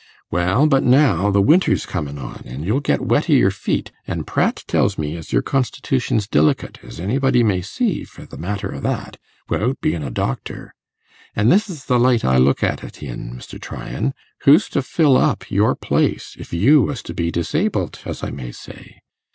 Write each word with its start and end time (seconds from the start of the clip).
'Well, 0.31 0.65
but 0.65 0.81
now! 0.81 1.29
the 1.29 1.43
winter's 1.43 1.85
comin' 1.85 2.17
on, 2.17 2.41
an' 2.47 2.63
you'll 2.63 2.79
get 2.79 3.01
wet 3.01 3.29
i' 3.29 3.33
your 3.33 3.51
feet, 3.51 3.91
an' 4.07 4.23
Pratt 4.23 4.63
tells 4.65 4.97
me 4.97 5.15
as 5.15 5.31
your 5.31 5.43
constitution's 5.43 6.25
dillicate, 6.27 6.79
as 6.83 6.99
anybody 6.99 7.43
may 7.43 7.61
see, 7.61 8.03
for 8.03 8.25
the 8.25 8.35
matter 8.35 8.73
o' 8.73 8.79
that, 8.79 9.17
wi'out 9.47 9.79
bein' 9.79 10.01
a 10.01 10.09
doctor. 10.09 10.73
An' 11.35 11.49
this 11.49 11.69
is 11.69 11.85
the 11.85 11.99
light 11.99 12.25
I 12.25 12.37
look 12.37 12.63
at 12.63 12.83
it 12.83 13.03
in, 13.03 13.35
Mr. 13.35 13.61
Tryan: 13.61 14.15
who's 14.41 14.69
to 14.69 14.81
fill 14.81 15.17
up 15.17 15.51
your 15.51 15.75
place, 15.75 16.35
if 16.39 16.51
you 16.51 16.81
was 16.81 17.03
to 17.03 17.13
be 17.13 17.29
disabled, 17.29 17.99
as 18.03 18.23
I 18.23 18.31
may 18.31 18.51
say? 18.51 19.01